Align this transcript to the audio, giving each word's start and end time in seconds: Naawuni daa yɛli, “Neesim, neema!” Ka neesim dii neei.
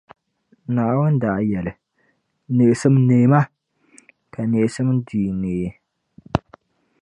Naawuni 0.73 1.19
daa 1.23 1.39
yɛli, 1.49 1.71
“Neesim, 2.55 2.95
neema!” 3.07 3.39
Ka 4.31 4.41
neesim 4.51 4.89
dii 5.07 5.31
neei. 5.41 5.71